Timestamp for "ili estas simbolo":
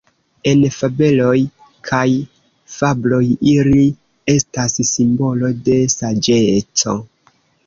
3.53-5.53